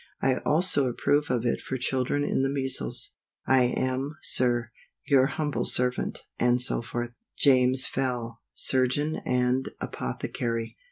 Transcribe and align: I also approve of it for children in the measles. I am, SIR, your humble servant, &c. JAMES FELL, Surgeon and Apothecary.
I 0.19 0.37
also 0.37 0.87
approve 0.87 1.29
of 1.29 1.45
it 1.45 1.61
for 1.61 1.77
children 1.77 2.23
in 2.23 2.41
the 2.41 2.49
measles. 2.49 3.11
I 3.45 3.65
am, 3.65 4.17
SIR, 4.23 4.71
your 5.05 5.27
humble 5.27 5.63
servant, 5.63 6.23
&c. 6.41 6.75
JAMES 7.37 7.85
FELL, 7.85 8.41
Surgeon 8.55 9.17
and 9.27 9.69
Apothecary. 9.79 10.79